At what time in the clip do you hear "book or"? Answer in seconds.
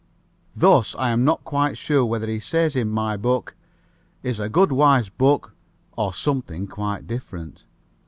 5.09-6.11